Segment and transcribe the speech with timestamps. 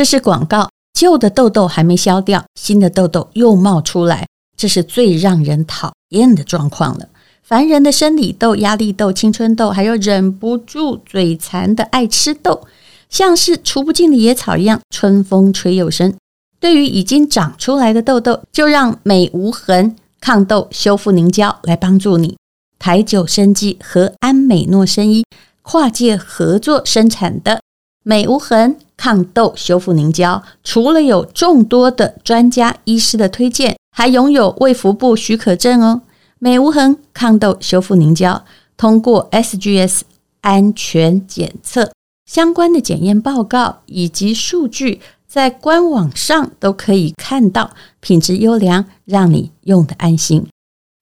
[0.00, 4.26] 这是广告，旧的痘痘还没消掉，新的痘痘又冒出来，
[4.56, 7.10] 这是最让人讨厌的状况了。
[7.42, 12.66] 烦人的生理痘、压力痘、青春痘，还有忍不住嘴馋的爱吃痘，
[13.10, 16.14] 像是除不尽的野草一样，春风吹又生。
[16.58, 22.38] 对于已经长出来的痘痘，就让美无痕抗痘修复凝胶来帮助你。
[22.78, 25.26] 台九生机和安美诺生医
[25.60, 27.60] 跨界合作生产的
[28.02, 36.02] 美无痕抗痘修复凝胶，除了有众多的专家医师的推荐，还拥有卫福部许可证哦。
[36.38, 38.44] 美无痕抗痘修复凝胶
[38.78, 40.00] 通过 SGS
[40.40, 41.92] 安全检测，
[42.24, 50.46] 相关的检验报告以及数据在官网上都可以看到，品质优良，让你用的安心。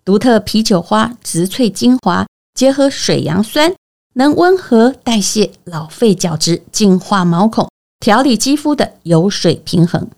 [0.05, 3.73] 独特啤酒花植萃精华结合水杨酸，
[4.19, 10.11] 能温和代谢老废角质，净化毛孔，调理肌肤的油水平衡。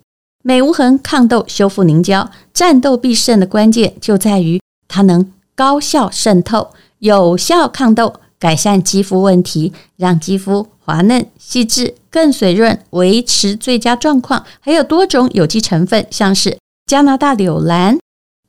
[0.42, 4.59] 美无痕抗痘修复凝胶，战斗必胜的关键就在于。
[4.88, 6.70] 它能高效渗透、
[7.01, 14.46] 有效抗痘，改善肌肤问题，让肌肤滑嫩细致、更水润，维持最佳状况。
[14.60, 17.98] 还有多种有机成分，像是加拿大柳兰、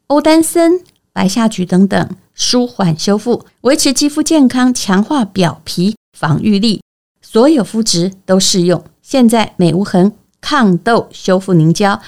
[0.07, 0.79] 欧丹参、
[1.11, 6.81] 白下菊等等，舒缓修复，维持肌肤健康，强化表皮防御力。
[7.21, 8.83] 所有肤质都适用。
[9.01, 12.01] 现在美无痕抗痘修复凝胶，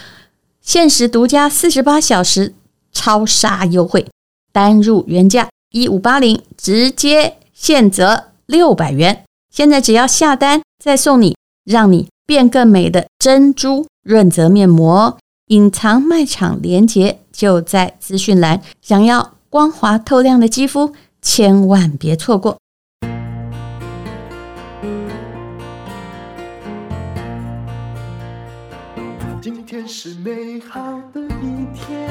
[0.61, 2.53] 限时独家四十八小时
[2.91, 4.07] 超杀优惠。
[4.51, 9.23] 单入原价一五八零，直接现折六百元。
[9.49, 15.17] 现在只要下单，再送你让你变更美的珍珠润泽面膜。
[15.47, 18.61] 隐藏卖场链接就在资讯栏。
[18.81, 22.58] 想要光滑透亮的肌肤，千万别错过。
[29.40, 32.09] 今天是美好的一天。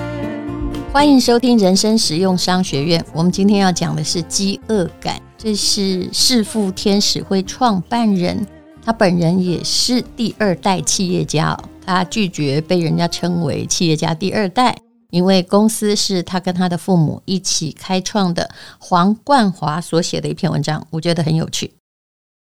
[0.92, 3.04] 欢迎收听人生实用商学院。
[3.12, 5.20] 我们今天要讲的是饥饿感。
[5.36, 8.46] 这是识富天使会创办人，
[8.84, 11.58] 他本人也是第二代企业家。
[11.84, 14.76] 他拒绝被人家称为企业家第二代，
[15.12, 18.50] 因为公司是他跟他的父母一起开创的。
[18.78, 21.74] 黄冠华所写的一篇文章，我觉得很有趣。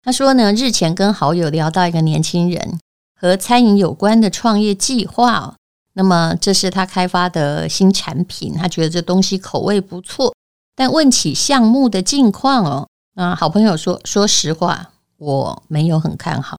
[0.02, 2.78] 他说呢，日前跟好友聊到一个年轻人
[3.18, 5.56] 和餐饮有关的创业计划。
[5.94, 10.34] 那么这是他开发的新产品，他觉得这东西口味不错。
[10.76, 16.58] 但问起项目的近况哦，啊，好朋友说，说实话，我没有很看好，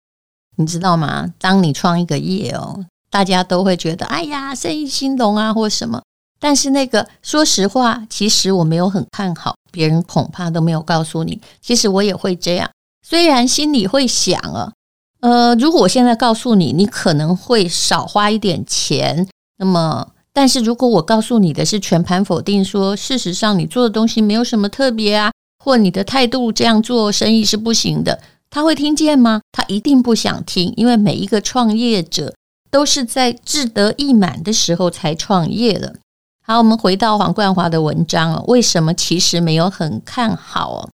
[0.57, 1.33] 你知道吗？
[1.39, 6.01] 当你创一个业哦，大家都会觉得，哎呀，生意兴隆啊，或什么。
[6.39, 11.39] 但是那个，说实话，其实我没有很看好，别人恐怕都没有告诉你。
[11.61, 12.67] 其实我也会这样，
[13.07, 14.71] 虽然心里会想啊。
[15.19, 19.27] 呃，如果我现在告诉你，你可能会少花一点钱。
[19.59, 25.31] 那么，但是如果我告诉你的是全盘否定说，说事实上你做的东西没有什么特别啊，
[25.63, 29.41] 或你的态度这样做生意是不行的，他会听见吗？
[29.51, 32.33] 他一定不想听，因为每一个创业者
[32.71, 35.97] 都是在志得意满的时候才创业的。
[36.43, 40.89] 好，我们回到黄冠华的文章啊，为什么其实没有很看好？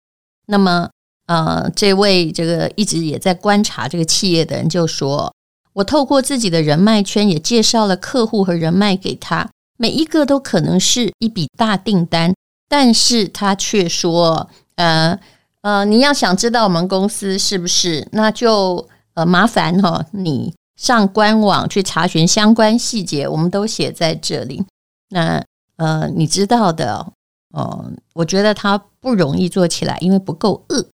[0.47, 0.90] 那么。
[1.28, 5.34] 呃，这位这个一直也在观察这个企业的人就说
[5.74, 12.36] ：“我透过自己的人脉圈，也介绍了客户和人脉给他，每一个都可能是一笔大订单。
[12.69, 14.47] 但是他却说
[14.78, 15.19] ：‘呃
[15.62, 24.63] 呃，你要想知道我们公司是不是，那就呃麻烦哈、哦，你上官网去查询相关细节，我们都写在这里。
[25.09, 25.44] 那
[25.78, 27.06] 呃，你知道的，
[27.53, 30.86] 哦、我觉得他不容易做起来，因为不够饿。”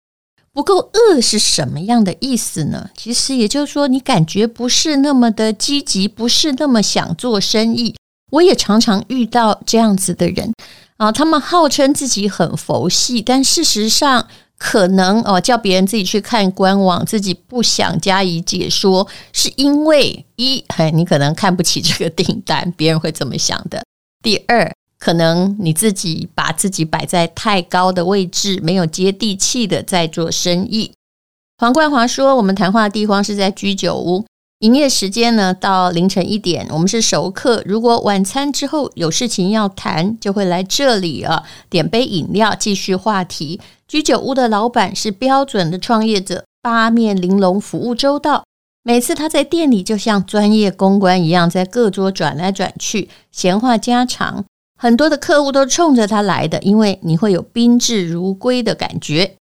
[0.53, 2.89] 不够饿是什么样的意思呢？
[2.97, 7.95] 其实也就是说，你感觉不是那么的积极，不是那么想做生意。
[8.31, 10.51] 我也常常遇到这样子的人
[10.97, 14.27] 啊，他们号称自己很佛系，但事实上
[14.63, 23.83] 可能哦，叫别人自己去看官网，自己不想加以解说，是因为一，嘿，你可能看不起这个订单，别人会怎么想的？
[24.21, 24.71] 第二。
[24.99, 30.91] 可能你自己把自己摆在太高的位置，没有接地气的在做生意。
[31.57, 34.23] 黄冠华说：“我们谈话的地方是在居酒屋，
[34.59, 36.67] 营业时间呢到凌晨一点。
[36.69, 43.59] 我们是熟客，如果晚餐之后有事情要谈，就会来这里啊，点杯饮料继续话题。
[43.91, 48.45] 居酒屋的老板是标准的创业者，八面玲珑，服务周到。
[48.83, 54.45] 每次他在店里就像专业公关一样，在各桌转来转去，闲话家常。”
[54.79, 59.35] 很多的客户都冲着他来的，因为你会有宾至如归的感觉。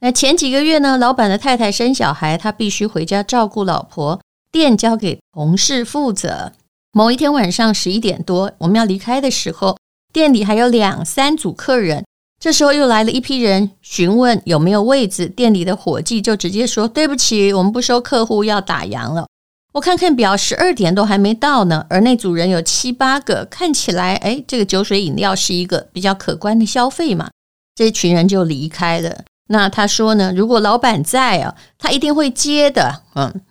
[0.00, 4.20] 那前几个月呢，老板的太太生小孩，他必须回家照顾老婆。
[4.52, 6.52] 店交给同事负责。
[6.92, 9.78] 某一天晚上十一点多，我们要离开的时候，
[10.12, 12.04] 店里还有两三组客人。
[12.40, 19.26] 这时候又来了一批人询问有没有位置，店里的伙计就直接说：“对不起，我们不收客户，要打烊了。”
[19.74, 21.86] 我看看表，十二点都还没到呢。
[21.90, 27.28] 而那组人有七八个，看起来，哎，这个酒水饮料是一个比较可观的消费嘛。
[27.74, 29.24] 这群人就离开了。
[29.48, 33.02] 那他说呢，如果老板在啊，他一定会接的。
[33.16, 33.42] 嗯，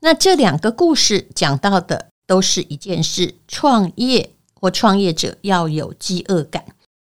[0.00, 6.64] 那这两个故事讲到的都是一件事：创业或创业者要有饥饿感。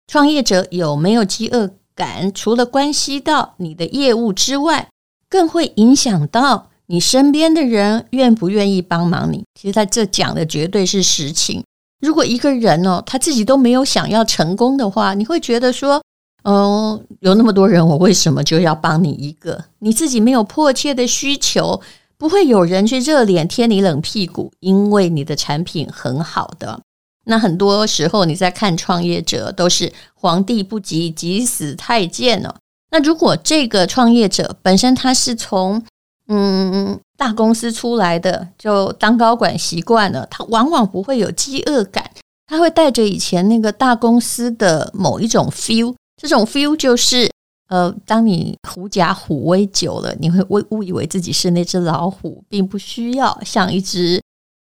[0.06, 4.88] 创业者有没有饥饿感，除了关系到你的业务之外，
[5.28, 9.44] 更会影响到你身边的人愿不愿意帮忙你。
[9.58, 11.62] 其实在这讲的绝对是实情。
[12.00, 16.02] 如果一个人哦，他自己都没有想要成功的话，你会觉得说，
[16.42, 19.64] 嗯、有那么多人，我为什么就要帮你一个？
[19.78, 21.80] 你自己没有迫切的需求，
[22.18, 26.82] 不会有人去热脸贴你冷屁股，因为你的产品很好的。
[27.24, 32.54] 那很多时候你在看创业者都是皇帝不急急死太监了。
[32.90, 35.82] 那如果这个创业者本身他是从
[36.28, 42.10] 嗯大公司出来的，就当高管习惯了，他往往不会有饥饿感，
[42.46, 47.30] 他会带着以前那个大公司的某一种 feel，这种 feel 就是
[47.68, 54.20] 呃，当你狐假虎威久了，你会误误以为自己是那只老虎，并不需要像一只。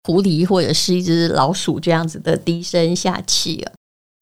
[0.09, 3.73] 狐狸或者是一只老鼠这样子的低声下气啊，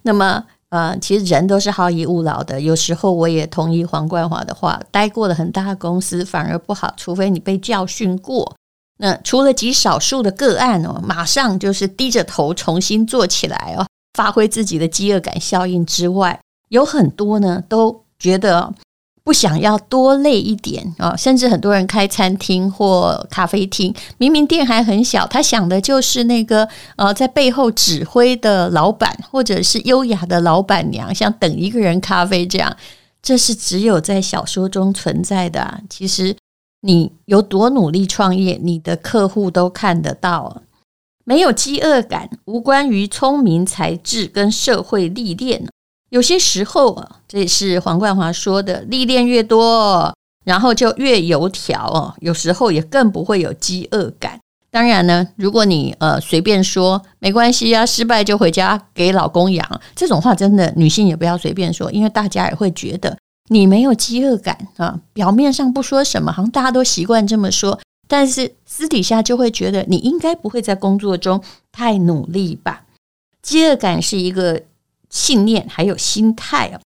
[0.02, 2.60] 那么呃，其实人都是好逸恶劳的。
[2.60, 8.56] 有时候我也同意黄冠华的话，待过了很大的公司反而不好，除非你被教训过。
[8.98, 16.40] 那除了极少数的个案哦，马上就是低着头重新做起来哦，发挥自己的饥饿感效应之外，
[16.70, 18.74] 有很多呢都觉得。
[19.26, 32.76] 不想要多累一点啊，甚至很多人开餐厅或咖啡厅，明明店还很小，他想的就是那个呃，在背后指挥的老板，或者是优雅的老板娘，像等一个人咖啡这样。
[33.20, 35.80] 这是只有在小说中存在的啊。
[35.90, 36.36] 其实
[36.82, 40.62] 你有多努力创业，你的客户都看得到。
[41.24, 45.66] 没有饥饿感，无关于聪明才智跟社会历练。
[46.16, 50.16] 有些时候啊，这也是黄冠华说的，历练越多，
[50.46, 52.14] 然后就越油条哦。
[52.20, 54.40] 有时候也更不会有饥饿感。
[54.70, 63.18] 当然呢，如果你呃随便说没关系啊，失败就回家给老公养，这种话真的女性也不要随便说，因为大家也会觉得
[63.50, 64.98] 你没有饥饿感啊。
[65.12, 67.78] 表面上不说什么，好像大家都习惯这么说，
[68.08, 72.84] 但是私底下就会觉得你应该不会在工作中太努力吧。
[73.42, 74.62] 饥饿感是一个。
[75.08, 76.80] 信念还有心态啊，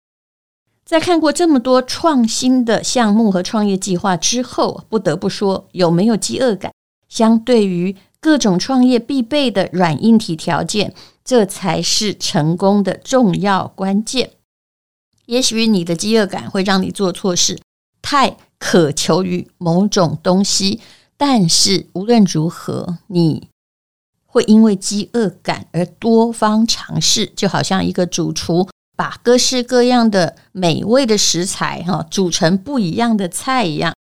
[0.86, 6.74] 在看过这么多创新的项目和创业计划之后，不得不说，有没有饥饿感，
[7.08, 10.94] 相对于各种创业必备的软硬体条件，
[11.24, 14.32] 这才是成功的重要关键。
[15.26, 17.60] 也许你的饥饿感会让你做错事，
[18.02, 20.80] 太渴求于某种东西，
[21.18, 23.50] 但是无论如何，你。
[24.38, 33.96] 会因为饥饿感而多方尝试，就好像一个主厨把各式各样的美味的食材哈煮成不一样的菜一样。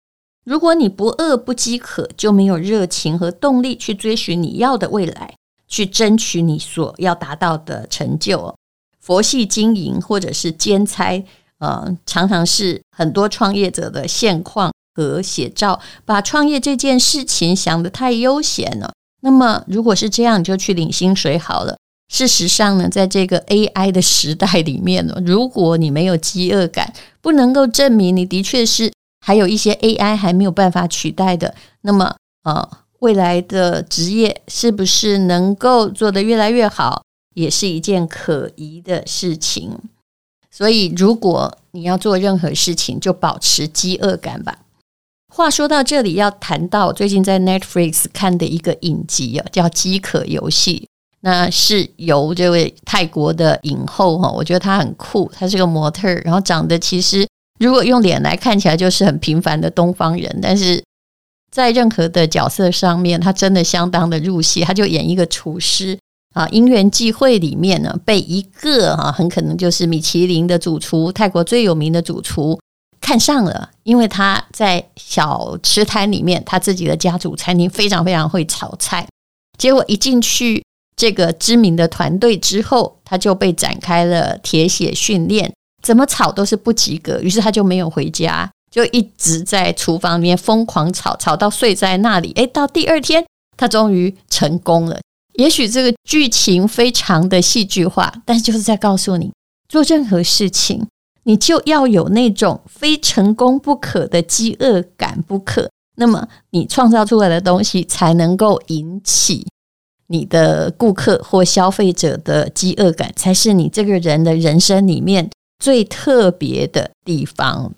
[0.45, 5.35] 如果你不饿不饥渴，就没有热情和动力去追寻你要的未来，
[5.67, 8.55] 去争取你所要达到的成就。
[9.01, 11.25] 佛系经营或者是兼差，
[11.61, 15.81] 呃，常常是很多创业者的现况和写照。
[16.05, 18.93] 把创业这件事情想得太悠闲了。
[19.27, 21.77] 那么，如果是这样，你就去领薪水好了。
[22.09, 28.93] 事实上呢，在这个 AI 的时代里面呢，如果你没有饥饿感，不能够证明你的确是
[29.27, 31.53] 还有一些 AI 还没有办法取代的。
[31.81, 32.15] 那么，
[32.45, 32.69] 呃，
[33.01, 37.03] 未来的职业是不是能够做得越来越好，
[37.35, 39.77] 也是一件可疑的事情。
[40.53, 44.61] 所以，如果你要做任何事情，就保持饥饿感吧。
[45.37, 50.79] 话说到这里，要谈到最近在 Netflix 看的一个影集啊，叫《饥渴游戏》。
[51.21, 57.29] 那是由这位泰国的影后哈，我觉得她很酷，她是个模特，然后长得其实
[57.59, 60.83] 如果用脸来看起来就是很平凡的东方人，但是
[61.51, 64.63] 在任何的角色上面，她真的相当的入戏。
[64.63, 65.99] 她就演一个厨师
[66.33, 72.59] 啊，因缘际会里面呢，被一个啊，很可能就是米其林的主厨，泰国最有名的主厨。
[73.07, 79.07] 看上了，因为他在小吃摊里面，他自己的家族餐厅非常非常会炒菜。
[79.57, 80.61] 结果一进去
[80.97, 87.21] 这个知名的团队之后，他就被展开了铁血训练，怎么炒都是不及格。
[87.21, 92.33] 于是他就没有回家，就一直在厨房里面疯狂炒，炒到睡在那里。
[92.35, 93.25] 诶，到第二天
[93.57, 94.99] 他终于成功了。
[95.35, 99.31] 也许这个剧情非常的戏剧化，但是就是在告诉你，
[99.69, 100.85] 做任何事情，
[101.27, 105.69] 你就要有那种非成功不可的饥饿感不可。
[105.97, 109.45] 那么你创造出来的东西才能够引起
[110.07, 115.29] 你的顾客或消费者的饥饿感，才是你这个人的人生里面
[115.59, 117.73] 最特别的地方。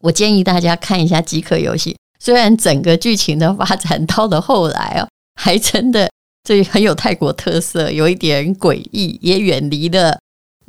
[0.00, 5.06] 我建议大家看一下《饥渴游戏》，虽然整个剧情的发展到了后来哦，
[5.40, 6.10] 还真的
[6.42, 10.18] 这很有泰国特色，有一点诡异，也远离了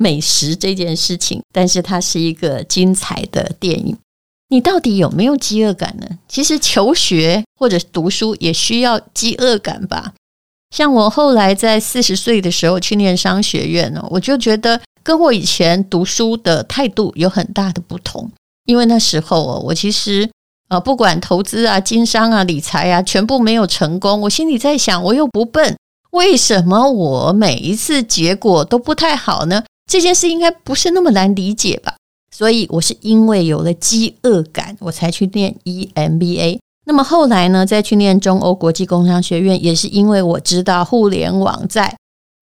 [0.02, 3.94] 美食这件事情，但是它是一个精彩的电影。
[4.48, 6.06] 你到底有没有饥饿感呢？
[6.26, 10.14] 其实求学或者读书也需要饥饿感吧。
[10.74, 18.30] 像我后来在四十岁的时候去念商学院呢，我就觉得跟我以前读书的态度有很大的不同。
[18.64, 20.30] 因为那时候哦，我其实
[20.70, 24.22] 呃，不管投资啊、经商啊、理财啊，全部没有成功。
[24.22, 25.76] 我心里在想，我又不笨，
[26.12, 29.62] 为什么我每一次结果都不太好呢？
[29.90, 31.96] 这件事应该不是那么难理解吧？
[32.30, 36.60] 所以我是因为有了饥饿感，我才去念 EMBA。
[36.86, 41.92] 那么后来呢，再去念中欧国际工商学院，也是因为我知道互联网在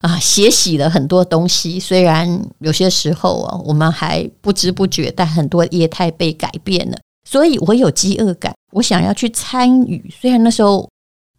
[0.00, 1.80] 啊血洗了很多东西。
[1.80, 6.98] 虽然有些时候啊，我们还不知不觉，但很多业态被改变了。
[7.26, 10.12] 所以我有饥饿感，我想要去参与。
[10.20, 10.86] 虽然那时候，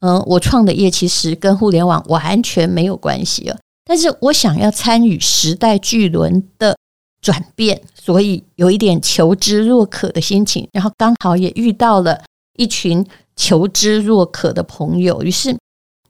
[0.01, 3.57] 嗯，我创的业其实跟互联网完全没有关系了，
[3.89, 6.77] 但是我想要参与时代巨轮的。
[7.21, 12.17] 转变，所以有一点求知若渴的心情，然后刚好也遇到了
[12.55, 13.05] 一群
[13.35, 15.53] 求知若渴的朋友，于是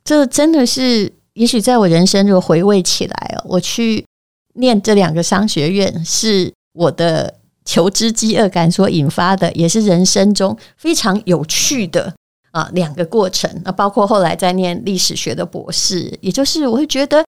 [0.03, 4.05] 这真的是，也许在我人生如果回味起来哦，我去
[4.53, 7.33] 念这两个商学院，是我的
[7.65, 12.13] 求知饥饿感所引发的，也是人生中非常有趣的
[12.51, 13.49] 啊两个过程。
[13.65, 17.25] 那包括后来在念历史学的博士，也就是我会觉得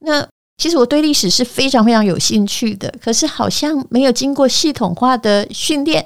[0.00, 0.28] 那。
[0.60, 6.04] 其实我对历史是非常非常有兴趣的，可是好像没有经过系统化的训练。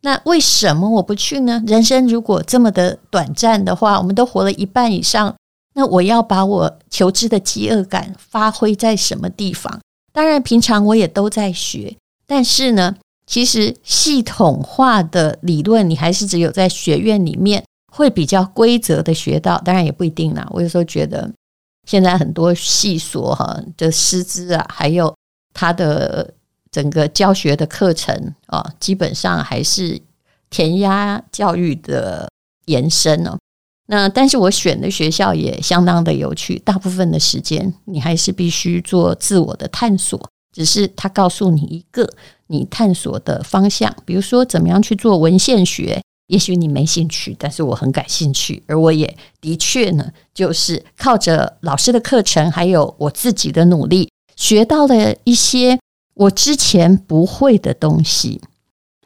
[0.00, 1.62] 那为什么我不去呢？
[1.68, 5.32] 人生如果这么的短暂的话，我们都活了一半以上，
[5.74, 9.80] 那我要把我求知的饥饿感发挥在什么地方？
[10.12, 11.96] 当然，平常我也都在学，
[12.26, 19.62] 但是呢，其实系统化的理论，你还是只有在学院里面会比较规则的学到。
[19.64, 21.30] 当然也不一定啦，我有时候觉得。
[21.88, 25.14] 现在很多系所哈的师资啊，还有
[25.52, 26.34] 他的
[26.70, 30.00] 整个教学的课程啊，基本上还是
[30.48, 32.28] 填鸭教育的
[32.66, 33.36] 延伸哦。
[33.88, 42.08] 那但是我选的学校也相当的有趣，大部分的时间你还是必须做自我的探索，只是他告诉你一个
[42.46, 46.00] 你探索的方向，比如说怎么样去做文献学。
[46.28, 55.78] 也许你没兴趣，但是我很感兴趣，而我也的确呢，就是靠着老师的课程，还有我自己的努力，学到了一些
[56.14, 58.40] 我之前不会的东西。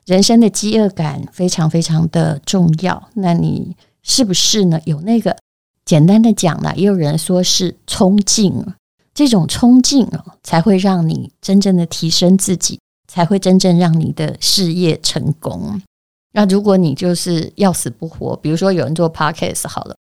[0.04, 3.08] 人生的饥饿感非常非常的重要。
[3.14, 4.80] 那你是不是呢？
[4.84, 5.36] 有那个
[5.84, 8.64] 简单的讲了，也有人说是冲劲，
[9.12, 15.82] 这种冲劲哦，才会让你真正的提升自己，才会真正让你的事业成功。
[16.36, 19.96] 那如果你就是要死不活，比如说有人做 podcast 好了，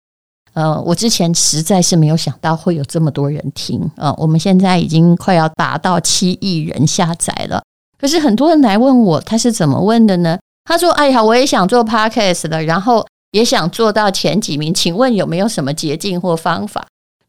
[0.55, 7.62] 呃，我之前实在是没有想到会有这么多人听啊，呃，我们现在已经快要达到七亿人下载了。
[7.97, 10.37] 可是很多人来问我，他是怎么问的呢？
[10.64, 16.85] 他说：“哎呀，我也想做 podcast 的，然后也想做到前几名，请问有没有什么捷径或方法？”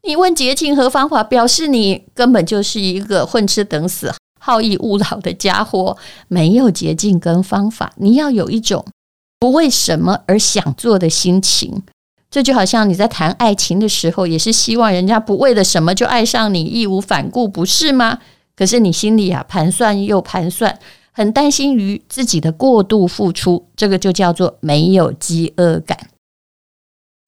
[0.07, 5.95] 你问捷径和方法，表示你根本就是一个混吃等死、好逸恶劳的家伙，
[6.27, 8.85] 没有捷径跟方法，你要有一种。
[9.45, 11.83] 不为什么而想做的心情，
[12.31, 18.17] 这就好像你在谈爱情的时候，也是希望人家不为了什么就爱上你，义无反顾，不是吗？
[18.55, 20.79] 可是你心里啊盘算又盘算，
[21.11, 25.95] 很担心于自己的过度付出，这个就叫做没有饥饿感。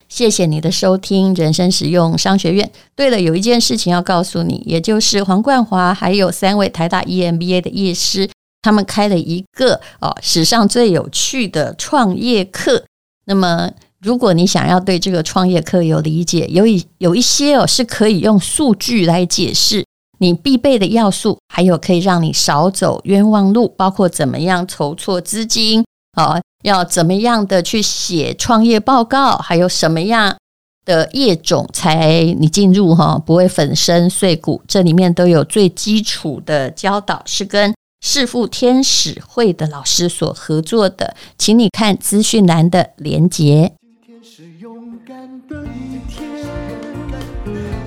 [0.09, 2.71] 谢谢你的收听，人生实用商学院。
[2.95, 8.27] 对了，有一件事情要告诉你，也就是黄冠华还有三位台大 EMBA 的业师。
[8.67, 12.83] 他们开了一个哦，史上最有趣的创业课。
[13.23, 13.71] 那么，
[14.01, 19.85] 如果你想要对这个创业课有理解，有一有一些哦是可以用数据来解释
[20.19, 25.85] 你必备的要素，还有可以让你少走冤枉路，包括怎么样筹措资金
[26.17, 30.35] 啊，要怎么样的去写创业报告，还有什么样
[30.83, 37.73] 的业种才你进入哈不会粉身碎骨，这里面都有最基础的教导，是跟。
[37.99, 43.73] 是富天使会的老师所合作的，请你看资讯栏的连结。
[44.05, 46.27] 今天是勇敢的一天。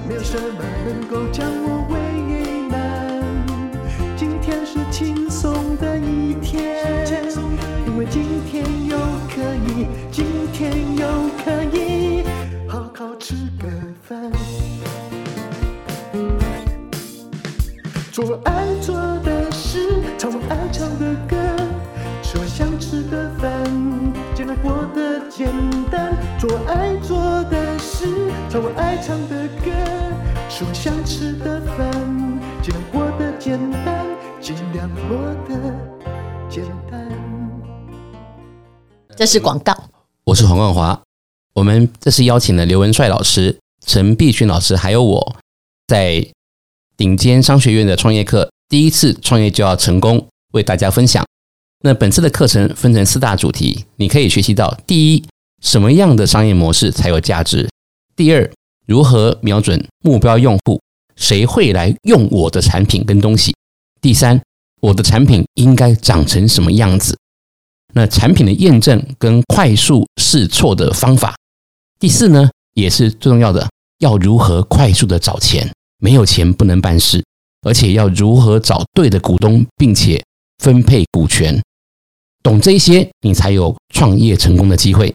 [0.09, 1.95] 没有什么能够将我为
[2.69, 3.23] 难。
[4.17, 7.07] 今天是轻松的一天，
[7.87, 8.99] 因为今天又
[9.29, 11.07] 可以，今天又
[11.45, 12.25] 可以
[12.69, 13.69] 好好吃个
[14.02, 14.31] 饭，
[18.11, 19.29] 做爱做的，
[21.00, 21.35] 的歌，
[22.23, 23.50] 吃我想吃的饭，
[24.35, 25.49] 尽量过得简
[25.90, 28.04] 单，做我爱做的事，
[28.50, 29.71] 唱我爱唱的歌，
[30.50, 31.90] 吃我想吃的饭，
[32.62, 34.07] 尽量过得简单，
[34.42, 35.16] 尽量过
[35.49, 35.75] 得
[36.50, 37.09] 简单。
[39.16, 39.75] 这是广告。
[40.25, 41.00] 我是黄冠华，
[41.54, 45.37] 我们这是邀请了刘文帅老师、陈碧君老师，还有我
[45.87, 46.26] 在
[46.99, 51.25] 顶尖商学院的创业课，第一次创业就要成功，为大家分享。
[51.83, 55.25] 那本次的课程分成四大主题，你可以学习到：第一，
[55.62, 57.66] 什么样的商业模式才有价值；
[58.14, 58.50] 第二，
[58.87, 60.80] 如何瞄准目标用户，
[61.16, 63.52] 谁会来用我的产品跟东西；
[64.00, 64.40] 第三，
[64.80, 67.16] 我的产品应该长成什么样子。
[67.92, 71.35] 那产品的验证跟快速试错的方法，
[71.99, 77.25] 第四呢，也是最重要的，要如何快速的找钱，没有钱不能办事，
[77.62, 80.23] 而且要如何找对的股东，并且
[80.61, 81.59] 分配股权，
[82.43, 85.11] 懂这些，你才有创业成功的机会。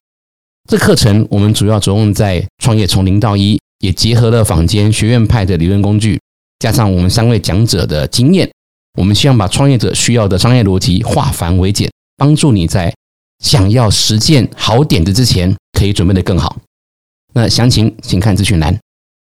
[0.68, 6.20] 这课程我们主要着重在创业从零到一，也结合了坊间学院派的理论工具，
[6.58, 8.50] 加上我们三位讲者的经验，
[8.98, 11.88] 我们希望把创业者需要的商业逻辑化繁为简。
[12.18, 12.92] 帮助你在
[13.44, 16.58] 想要实践好点子之前，可以准备得更好。
[17.34, 18.75] 那详情请看资讯栏。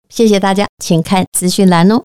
[0.09, 2.05] 谢谢大家，请看资讯栏哦。